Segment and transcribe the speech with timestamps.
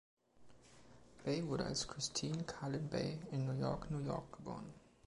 [1.23, 4.73] Bay wurde als Kristine Carlin Bay in New York, New York, geboren.